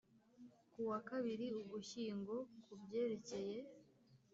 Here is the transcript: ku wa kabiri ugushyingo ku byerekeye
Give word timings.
ku 0.71 0.79
wa 0.89 0.99
kabiri 1.09 1.47
ugushyingo 1.61 2.35
ku 2.63 2.73
byerekeye 2.81 3.57